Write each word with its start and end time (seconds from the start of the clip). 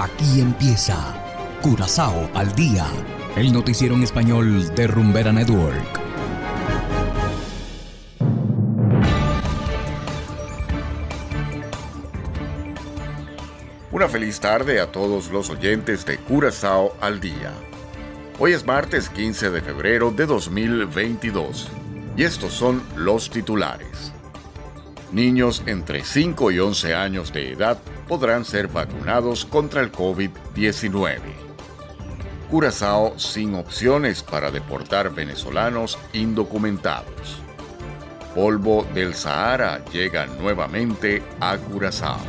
Aquí 0.00 0.40
empieza 0.40 0.96
Curazao 1.60 2.30
al 2.32 2.54
día, 2.54 2.86
el 3.34 3.52
noticiero 3.52 3.96
en 3.96 4.04
español 4.04 4.72
de 4.76 4.86
Rumbera 4.86 5.32
Network. 5.32 6.00
Una 13.90 14.08
feliz 14.08 14.38
tarde 14.38 14.80
a 14.80 14.92
todos 14.92 15.32
los 15.32 15.50
oyentes 15.50 16.06
de 16.06 16.18
Curazao 16.18 16.94
al 17.00 17.18
día. 17.18 17.52
Hoy 18.38 18.52
es 18.52 18.64
martes 18.64 19.08
15 19.08 19.50
de 19.50 19.62
febrero 19.62 20.12
de 20.12 20.26
2022 20.26 21.72
y 22.16 22.22
estos 22.22 22.52
son 22.52 22.84
los 22.94 23.30
titulares. 23.30 24.12
Niños 25.12 25.62
entre 25.64 26.04
5 26.04 26.50
y 26.50 26.58
11 26.58 26.94
años 26.94 27.32
de 27.32 27.52
edad 27.52 27.78
podrán 28.06 28.44
ser 28.44 28.68
vacunados 28.68 29.46
contra 29.46 29.80
el 29.80 29.90
COVID-19. 29.90 31.18
Curazao 32.50 33.18
sin 33.18 33.54
opciones 33.54 34.22
para 34.22 34.50
deportar 34.50 35.14
venezolanos 35.14 35.98
indocumentados. 36.12 37.40
Polvo 38.34 38.86
del 38.94 39.14
Sahara 39.14 39.82
llega 39.92 40.26
nuevamente 40.26 41.22
a 41.40 41.56
Curazao. 41.56 42.20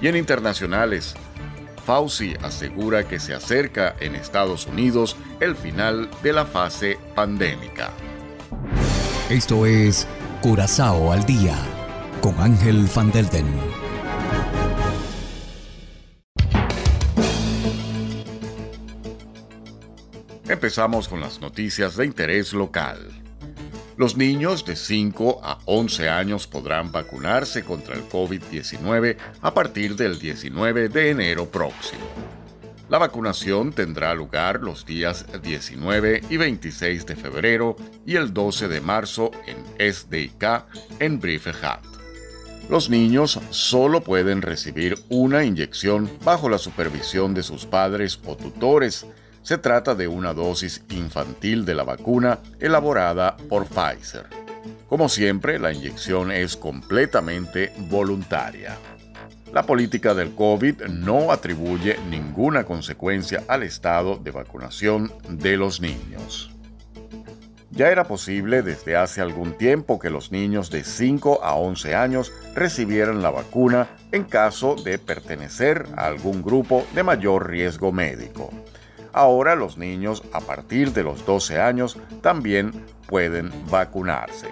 Y 0.00 0.06
en 0.06 0.16
internacionales, 0.16 1.14
Fauci 1.84 2.34
asegura 2.42 3.08
que 3.08 3.18
se 3.18 3.34
acerca 3.34 3.96
en 3.98 4.14
Estados 4.14 4.66
Unidos 4.66 5.16
el 5.40 5.56
final 5.56 6.08
de 6.22 6.32
la 6.32 6.44
fase 6.44 6.98
pandémica. 7.16 7.90
Esto 9.30 9.66
es 9.66 10.06
Curazao 10.42 11.12
al 11.12 11.24
día 11.26 11.56
con 12.20 12.38
Ángel 12.40 12.88
Van 12.94 13.10
Delden. 13.12 13.46
Empezamos 20.48 21.08
con 21.08 21.20
las 21.20 21.40
noticias 21.40 21.96
de 21.96 22.06
interés 22.06 22.52
local. 22.52 22.98
Los 23.96 24.16
niños 24.16 24.64
de 24.64 24.76
5 24.76 25.40
a 25.42 25.58
11 25.66 26.08
años 26.08 26.46
podrán 26.46 26.90
vacunarse 26.92 27.64
contra 27.64 27.94
el 27.94 28.08
COVID-19 28.08 29.16
a 29.42 29.54
partir 29.54 29.96
del 29.96 30.18
19 30.18 30.88
de 30.88 31.10
enero 31.10 31.46
próximo. 31.46 32.06
La 32.88 32.98
vacunación 32.98 33.72
tendrá 33.72 34.14
lugar 34.14 34.60
los 34.62 34.86
días 34.86 35.26
19 35.42 36.22
y 36.30 36.36
26 36.38 37.04
de 37.06 37.16
febrero 37.16 37.76
y 38.06 38.16
el 38.16 38.32
12 38.32 38.68
de 38.68 38.80
marzo 38.80 39.30
en 39.46 39.92
SDK 39.92 40.64
en 40.98 41.20
Briefehat. 41.20 41.97
Los 42.68 42.90
niños 42.90 43.40
solo 43.48 44.02
pueden 44.02 44.42
recibir 44.42 44.98
una 45.08 45.42
inyección 45.42 46.10
bajo 46.22 46.50
la 46.50 46.58
supervisión 46.58 47.32
de 47.32 47.42
sus 47.42 47.64
padres 47.64 48.20
o 48.26 48.36
tutores. 48.36 49.06
Se 49.42 49.56
trata 49.56 49.94
de 49.94 50.06
una 50.06 50.34
dosis 50.34 50.82
infantil 50.90 51.64
de 51.64 51.74
la 51.74 51.84
vacuna 51.84 52.40
elaborada 52.60 53.38
por 53.48 53.66
Pfizer. 53.66 54.26
Como 54.86 55.08
siempre, 55.08 55.58
la 55.58 55.72
inyección 55.72 56.30
es 56.30 56.58
completamente 56.58 57.72
voluntaria. 57.88 58.76
La 59.54 59.62
política 59.62 60.12
del 60.12 60.34
COVID 60.34 60.82
no 60.88 61.32
atribuye 61.32 61.96
ninguna 62.10 62.64
consecuencia 62.64 63.44
al 63.48 63.62
estado 63.62 64.16
de 64.16 64.30
vacunación 64.30 65.10
de 65.30 65.56
los 65.56 65.80
niños. 65.80 66.50
Ya 67.78 67.90
era 67.90 68.08
posible 68.08 68.62
desde 68.62 68.96
hace 68.96 69.20
algún 69.20 69.52
tiempo 69.52 70.00
que 70.00 70.10
los 70.10 70.32
niños 70.32 70.68
de 70.68 70.82
5 70.82 71.44
a 71.44 71.54
11 71.54 71.94
años 71.94 72.32
recibieran 72.52 73.22
la 73.22 73.30
vacuna 73.30 73.86
en 74.10 74.24
caso 74.24 74.74
de 74.74 74.98
pertenecer 74.98 75.86
a 75.96 76.06
algún 76.06 76.42
grupo 76.42 76.84
de 76.96 77.04
mayor 77.04 77.48
riesgo 77.48 77.92
médico. 77.92 78.50
Ahora 79.12 79.54
los 79.54 79.78
niños 79.78 80.24
a 80.32 80.40
partir 80.40 80.92
de 80.92 81.04
los 81.04 81.24
12 81.24 81.60
años 81.60 81.96
también 82.20 82.72
pueden 83.06 83.52
vacunarse. 83.70 84.48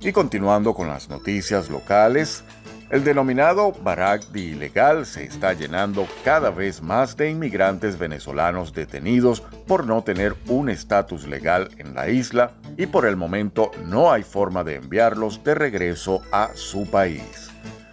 Y 0.00 0.10
continuando 0.10 0.74
con 0.74 0.88
las 0.88 1.08
noticias 1.08 1.70
locales, 1.70 2.42
el 2.90 3.04
denominado 3.04 3.72
Barak 3.72 4.34
ilegal 4.34 5.06
se 5.06 5.24
está 5.24 5.52
llenando 5.52 6.08
cada 6.24 6.50
vez 6.50 6.82
más 6.82 7.16
de 7.16 7.30
inmigrantes 7.30 7.96
venezolanos 7.96 8.72
detenidos 8.72 9.42
por 9.66 9.86
no 9.86 10.02
tener 10.02 10.34
un 10.48 10.68
estatus 10.68 11.26
legal 11.26 11.70
en 11.78 11.94
la 11.94 12.08
isla 12.08 12.52
y 12.76 12.86
por 12.86 13.06
el 13.06 13.16
momento 13.16 13.70
no 13.86 14.10
hay 14.10 14.24
forma 14.24 14.64
de 14.64 14.74
enviarlos 14.74 15.44
de 15.44 15.54
regreso 15.54 16.20
a 16.32 16.50
su 16.54 16.90
país. 16.90 17.50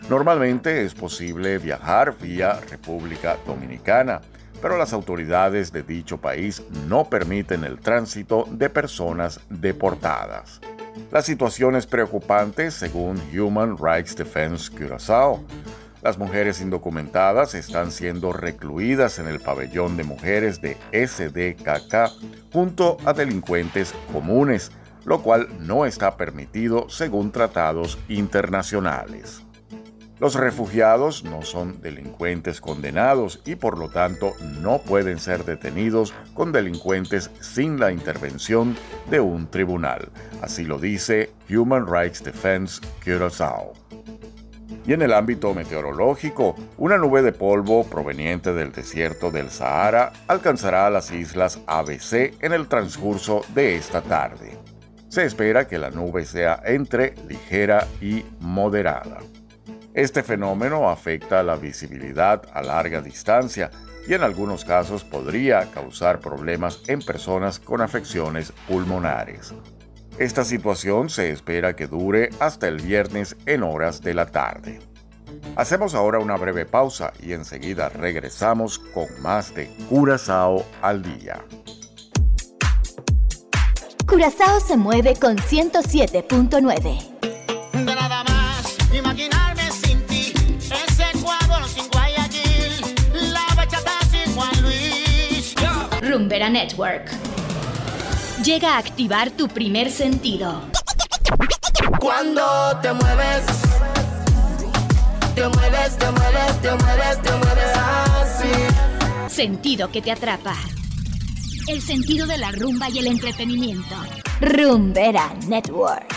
Normalmente 0.09 0.84
es 0.84 0.96
posible 0.96 1.59
viajar 1.59 2.18
vía 2.18 2.59
República 2.69 3.38
Dominicana, 3.46 4.22
pero 4.62 4.78
las 4.78 4.94
autoridades 4.94 5.72
de 5.72 5.84
dicho 5.84 6.18
país 6.18 6.64
no 6.88 7.06
permiten 7.06 7.64
el 7.66 7.79
tránsito 7.79 8.47
de 8.50 8.69
personas 8.69 9.41
deportadas. 9.50 10.59
La 11.12 11.22
situación 11.22 11.75
es 11.75 11.88
preocupante 11.88 12.69
según 12.72 13.22
Human 13.34 13.78
Rights 13.78 14.16
Defense 14.16 14.72
Curaçao. 14.72 15.44
Las 16.03 16.18
mujeres 16.18 16.62
indocumentadas 16.62 17.56
están 17.56 17.91
siendo 17.91 18.34
recluidas 18.34 19.18
en 19.19 19.28
el 19.28 19.40
pabellón 19.40 19.97
de 19.97 20.03
mujeres 20.03 20.62
de 20.62 20.78
SDKK 20.91 22.52
junto 22.53 22.97
a 23.06 23.13
delincuentes 23.13 23.94
comunes, 24.12 24.72
lo 25.06 25.24
cual 25.24 25.47
no 25.59 25.85
está 25.85 26.18
permitido 26.18 26.90
según 26.90 27.31
tratados 27.31 27.97
internacionales. 28.09 29.47
Los 30.19 30.33
refugiados 30.33 31.23
no 31.23 31.44
son 31.44 31.79
delincuentes 31.79 32.59
condenados 32.59 33.39
y 33.45 33.55
por 33.55 33.78
lo 33.78 33.89
tanto 33.89 34.33
no 34.61 34.79
pueden 34.79 35.19
ser 35.19 35.45
detenidos 35.45 36.13
con 36.33 36.51
delincuentes 36.51 37.29
sin 37.39 37.79
la 37.79 37.91
intervención 37.91 38.75
de 39.11 39.19
un 39.19 39.47
tribunal. 39.47 40.09
Así 40.41 40.63
lo 40.63 40.79
dice 40.79 41.31
Human 41.50 41.85
Rights 41.85 42.23
Defense 42.23 42.81
Curaçao. 43.05 43.73
Y 44.88 44.94
en 44.94 45.03
el 45.03 45.13
ámbito 45.13 45.53
meteorológico, 45.53 46.55
una 46.78 46.97
nube 46.97 47.22
de 47.22 47.34
polvo 47.34 47.84
proveniente 47.84 48.53
del 48.53 48.72
desierto 48.72 49.29
del 49.29 49.51
Sahara 49.51 50.13
alcanzará 50.28 50.89
las 50.89 51.11
islas 51.11 51.59
ABC 51.67 52.41
en 52.41 52.53
el 52.53 52.67
transcurso 52.67 53.41
de 53.53 53.75
esta 53.75 54.01
tarde. 54.01 54.57
Se 55.09 55.25
espera 55.25 55.67
que 55.67 55.78
la 55.78 55.91
nube 55.91 56.25
sea 56.25 56.61
entre 56.66 57.16
ligera 57.28 57.85
y 58.01 58.23
moderada. 58.39 59.19
Este 59.97 60.22
fenómeno 60.22 60.91
afecta 60.91 61.41
la 61.41 61.56
visibilidad 61.56 62.44
a 62.53 62.62
larga 62.62 63.02
distancia 63.02 63.72
y 64.08 64.13
en 64.13 64.22
algunos 64.22 64.63
casos 64.63 65.03
podría 65.03 65.72
causar 65.72 66.19
problemas 66.19 66.81
en 66.85 67.02
personas 67.02 67.58
con 67.58 67.81
afecciones 67.81 68.53
pulmonares. 68.68 69.56
Esta 70.19 70.44
situación 70.44 71.09
se 71.09 71.31
espera 71.31 71.75
que 71.75 71.88
dure 71.88 72.30
hasta 72.40 72.68
el 72.68 72.80
viernes 72.80 73.35
en 73.47 73.63
horas 73.63 74.03
de 74.03 74.13
la 74.13 74.28
tarde. 74.28 74.78
Hacemos 75.56 75.96
ahora 75.96 76.19
una 76.19 76.38
breve 76.38 76.68
pausa 76.68 77.12
y 77.19 77.34
enseguida 77.34 77.90
regresamos 77.90 78.78
con 78.78 79.08
más 79.24 79.56
de 79.56 79.68
Curazao 79.90 80.64
al 80.84 81.02
día. 81.02 81.44
Curazao 84.06 84.59
se 84.59 84.78
mueve 84.78 85.16
con 85.16 85.38
107.9. 85.38 87.37
Rumbera 96.28 96.50
Network. 96.50 97.10
Llega 98.44 98.76
a 98.76 98.80
activar 98.80 99.32
tu 99.32 99.48
primer 99.48 99.90
sentido. 99.90 100.62
Cuando 102.02 102.44
te 102.82 102.92
mueves, 102.92 103.46
te 105.34 105.48
mueves, 105.48 105.98
te 105.98 106.12
mueves, 106.12 106.62
te 106.62 106.72
mueves, 106.72 107.22
te 107.22 107.32
mueves 107.32 107.78
así. 107.78 109.34
Sentido 109.34 109.90
que 109.90 110.02
te 110.02 110.12
atrapa. 110.12 110.53
El 111.70 111.82
sentido 111.82 112.28
de 112.28 112.38
la 112.38 112.52
rumba 112.52 112.90
y 112.90 113.00
el 113.00 113.08
entretenimiento. 113.08 113.96
Rumbera 114.41 115.34
Network. 115.47 116.14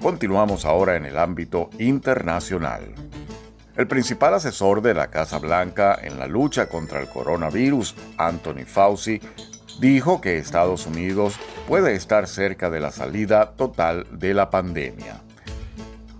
Continuamos 0.00 0.64
ahora 0.64 0.96
en 0.96 1.04
el 1.04 1.18
ámbito 1.18 1.68
internacional. 1.78 3.05
El 3.76 3.86
principal 3.86 4.32
asesor 4.32 4.80
de 4.80 4.94
la 4.94 5.08
Casa 5.08 5.38
Blanca 5.38 5.98
en 6.00 6.18
la 6.18 6.26
lucha 6.26 6.66
contra 6.66 6.98
el 6.98 7.08
coronavirus, 7.08 7.94
Anthony 8.16 8.64
Fauci, 8.66 9.20
dijo 9.80 10.22
que 10.22 10.38
Estados 10.38 10.86
Unidos 10.86 11.38
puede 11.68 11.94
estar 11.94 12.26
cerca 12.26 12.70
de 12.70 12.80
la 12.80 12.90
salida 12.90 13.52
total 13.52 14.06
de 14.18 14.32
la 14.32 14.48
pandemia. 14.48 15.20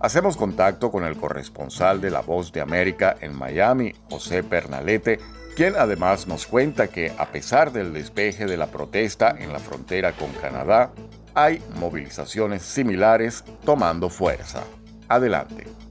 Hacemos 0.01 0.37
contacto 0.37 0.91
con 0.91 1.05
el 1.05 1.17
corresponsal 1.17 2.03
de 2.03 2.11
La 2.11 2.21
Voz 2.21 2.53
de 2.53 2.61
América 2.61 3.17
en 3.23 3.35
Miami, 3.35 3.95
José 4.11 4.43
Pernalete, 4.43 5.19
quien 5.57 5.77
además 5.77 6.27
nos 6.27 6.47
cuenta 6.47 6.89
que 6.89 7.15
a 7.17 7.33
pesar 7.33 7.73
del 7.73 7.95
despeje 7.95 8.45
de 8.45 8.59
la 8.59 8.67
protesta 8.67 9.35
en 9.39 9.55
la 9.55 9.59
frontera 9.59 10.13
con 10.13 10.31
Canadá, 10.33 10.91
hay 11.35 11.63
movilizaciones 11.81 12.61
similares 12.61 13.43
tomando 13.65 14.11
fuerza. 14.11 14.65
Adelante. 15.09 15.86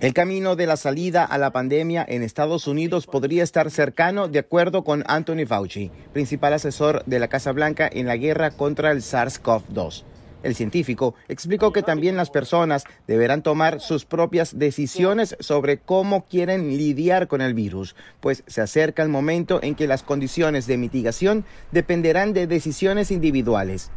El 0.00 0.14
camino 0.14 0.56
de 0.56 0.64
la 0.64 0.78
salida 0.78 1.26
a 1.26 1.36
la 1.36 1.50
pandemia 1.50 2.06
en 2.08 2.22
Estados 2.22 2.66
Unidos 2.66 3.06
podría 3.06 3.42
estar 3.42 3.70
cercano, 3.70 4.28
de 4.28 4.38
acuerdo 4.38 4.82
con 4.82 5.04
Anthony 5.06 5.44
Fauci, 5.46 5.90
principal 6.14 6.54
asesor 6.54 7.04
de 7.04 7.18
la 7.18 7.28
Casa 7.28 7.52
Blanca 7.52 7.86
en 7.92 8.06
la 8.06 8.16
guerra 8.16 8.50
contra 8.50 8.92
el 8.92 9.02
SARS-CoV-2. 9.02 10.04
El 10.42 10.54
científico 10.54 11.14
explicó 11.28 11.70
que 11.74 11.82
también 11.82 12.16
las 12.16 12.30
personas 12.30 12.84
deberán 13.06 13.42
tomar 13.42 13.82
sus 13.82 14.06
propias 14.06 14.58
decisiones 14.58 15.36
sobre 15.38 15.76
cómo 15.76 16.24
quieren 16.24 16.78
lidiar 16.78 17.28
con 17.28 17.42
el 17.42 17.52
virus, 17.52 17.94
pues 18.20 18.42
se 18.46 18.62
acerca 18.62 19.02
el 19.02 19.10
momento 19.10 19.60
en 19.62 19.74
que 19.74 19.86
las 19.86 20.02
condiciones 20.02 20.66
de 20.66 20.78
mitigación 20.78 21.44
dependerán 21.72 22.32
de 22.32 22.46
decisiones 22.46 23.10
individuales. 23.10 23.90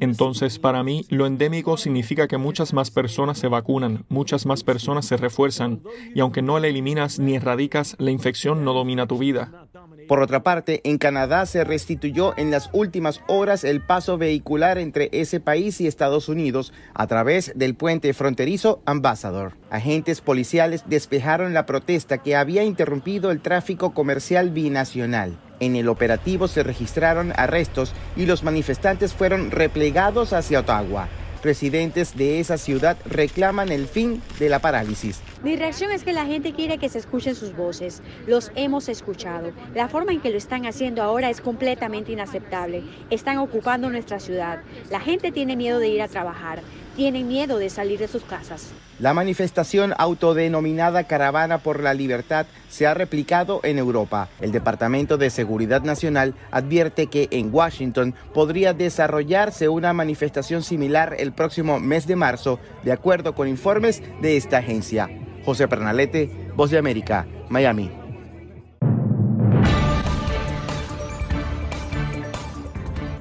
Entonces, 0.00 0.58
para 0.58 0.82
mí, 0.82 1.06
lo 1.08 1.26
endémico 1.26 1.76
significa 1.76 2.28
que 2.28 2.36
muchas 2.36 2.72
más 2.72 2.90
personas 2.90 3.38
se 3.38 3.48
vacunan, 3.48 4.04
muchas 4.08 4.44
más 4.44 4.64
personas 4.64 5.06
se 5.06 5.16
refuerzan, 5.16 5.82
y 6.14 6.20
aunque 6.20 6.42
no 6.42 6.58
la 6.58 6.66
eliminas 6.66 7.18
ni 7.18 7.36
erradicas, 7.36 7.96
la 7.98 8.10
infección 8.10 8.64
no 8.64 8.72
domina 8.72 9.06
tu 9.06 9.18
vida. 9.18 9.68
Por 10.08 10.20
otra 10.20 10.42
parte, 10.42 10.80
en 10.84 10.98
Canadá 10.98 11.46
se 11.46 11.64
restituyó 11.64 12.36
en 12.36 12.50
las 12.50 12.70
últimas 12.72 13.20
horas 13.28 13.64
el 13.64 13.80
paso 13.80 14.18
vehicular 14.18 14.78
entre 14.78 15.08
ese 15.12 15.38
país 15.38 15.80
y 15.80 15.86
Estados 15.86 16.28
Unidos 16.28 16.72
a 16.92 17.06
través 17.06 17.52
del 17.54 17.76
puente 17.76 18.12
fronterizo 18.12 18.82
Ambassador. 18.84 19.56
Agentes 19.70 20.20
policiales 20.20 20.84
despejaron 20.86 21.54
la 21.54 21.66
protesta 21.66 22.18
que 22.18 22.36
había 22.36 22.64
interrumpido 22.64 23.30
el 23.30 23.40
tráfico 23.40 23.94
comercial 23.94 24.50
binacional. 24.50 25.38
En 25.62 25.76
el 25.76 25.88
operativo 25.88 26.48
se 26.48 26.64
registraron 26.64 27.32
arrestos 27.36 27.92
y 28.16 28.26
los 28.26 28.42
manifestantes 28.42 29.14
fueron 29.14 29.52
replegados 29.52 30.32
hacia 30.32 30.58
Ottawa. 30.58 31.08
Residentes 31.44 32.16
de 32.16 32.40
esa 32.40 32.58
ciudad 32.58 32.96
reclaman 33.04 33.70
el 33.70 33.86
fin 33.86 34.20
de 34.40 34.48
la 34.48 34.58
parálisis. 34.58 35.20
Mi 35.44 35.54
reacción 35.54 35.92
es 35.92 36.02
que 36.02 36.12
la 36.12 36.26
gente 36.26 36.52
quiere 36.52 36.78
que 36.78 36.88
se 36.88 36.98
escuchen 36.98 37.36
sus 37.36 37.54
voces. 37.54 38.02
Los 38.26 38.50
hemos 38.56 38.88
escuchado. 38.88 39.52
La 39.72 39.88
forma 39.88 40.10
en 40.10 40.20
que 40.20 40.30
lo 40.30 40.36
están 40.36 40.66
haciendo 40.66 41.00
ahora 41.00 41.30
es 41.30 41.40
completamente 41.40 42.10
inaceptable. 42.10 42.82
Están 43.10 43.38
ocupando 43.38 43.88
nuestra 43.88 44.18
ciudad. 44.18 44.62
La 44.90 44.98
gente 44.98 45.30
tiene 45.30 45.54
miedo 45.54 45.78
de 45.78 45.88
ir 45.88 46.02
a 46.02 46.08
trabajar 46.08 46.60
tienen 46.96 47.28
miedo 47.28 47.58
de 47.58 47.70
salir 47.70 47.98
de 47.98 48.08
sus 48.08 48.22
casas. 48.22 48.72
La 48.98 49.14
manifestación 49.14 49.94
autodenominada 49.98 51.04
Caravana 51.04 51.58
por 51.58 51.82
la 51.82 51.94
Libertad 51.94 52.46
se 52.68 52.86
ha 52.86 52.94
replicado 52.94 53.60
en 53.64 53.78
Europa. 53.78 54.28
El 54.40 54.52
Departamento 54.52 55.18
de 55.18 55.30
Seguridad 55.30 55.82
Nacional 55.82 56.34
advierte 56.50 57.06
que 57.06 57.28
en 57.30 57.52
Washington 57.52 58.14
podría 58.34 58.74
desarrollarse 58.74 59.68
una 59.68 59.92
manifestación 59.92 60.62
similar 60.62 61.16
el 61.18 61.32
próximo 61.32 61.80
mes 61.80 62.06
de 62.06 62.16
marzo, 62.16 62.58
de 62.84 62.92
acuerdo 62.92 63.34
con 63.34 63.48
informes 63.48 64.02
de 64.20 64.36
esta 64.36 64.58
agencia. 64.58 65.08
José 65.44 65.66
Pernalete, 65.68 66.30
Voz 66.54 66.70
de 66.70 66.78
América, 66.78 67.26
Miami. 67.48 68.01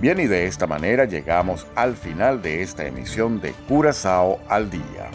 Bien, 0.01 0.19
y 0.19 0.25
de 0.25 0.47
esta 0.47 0.65
manera 0.65 1.05
llegamos 1.05 1.67
al 1.75 1.95
final 1.95 2.41
de 2.41 2.63
esta 2.63 2.87
emisión 2.87 3.39
de 3.39 3.53
Curazao 3.67 4.39
al 4.49 4.71
Día. 4.71 5.11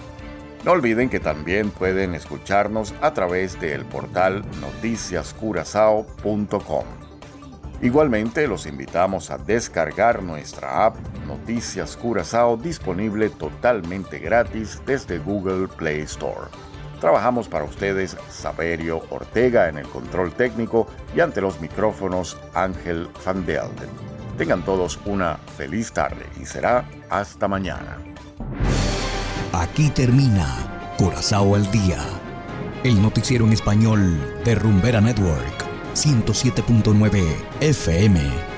No 0.64 0.70
olviden 0.70 1.08
que 1.08 1.18
también 1.18 1.70
pueden 1.70 2.14
escucharnos 2.14 2.94
a 3.00 3.12
través 3.12 3.60
del 3.60 3.84
portal 3.84 4.44
noticiascurazao.com. 4.60 6.84
Igualmente 7.82 8.46
los 8.46 8.66
invitamos 8.66 9.32
a 9.32 9.38
descargar 9.38 10.22
nuestra 10.22 10.86
app 10.86 10.94
Noticias 11.26 11.96
Curazao 11.96 12.56
disponible 12.56 13.28
totalmente 13.28 14.20
gratis 14.20 14.80
desde 14.86 15.18
Google 15.18 15.66
Play 15.66 16.02
Store. 16.02 16.48
Trabajamos 17.00 17.48
para 17.48 17.64
ustedes 17.64 18.16
Saberio 18.30 19.02
Ortega 19.10 19.68
en 19.68 19.78
el 19.78 19.88
control 19.88 20.32
técnico 20.32 20.86
y 21.12 21.18
ante 21.18 21.40
los 21.40 21.60
micrófonos 21.60 22.38
Ángel 22.54 23.08
Van 23.24 23.44
Delden. 23.44 24.15
Tengan 24.36 24.62
todos 24.64 25.00
una 25.06 25.38
feliz 25.56 25.92
tarde 25.92 26.26
y 26.40 26.44
será 26.44 26.88
hasta 27.08 27.48
mañana. 27.48 27.98
Aquí 29.52 29.88
termina 29.90 30.94
Corazao 30.98 31.54
al 31.54 31.70
Día, 31.70 31.98
el 32.84 33.00
noticiero 33.00 33.46
en 33.46 33.54
español 33.54 34.40
de 34.44 34.54
Rumbera 34.54 35.00
Network, 35.00 35.64
107.9 35.94 37.36
FM. 37.60 38.55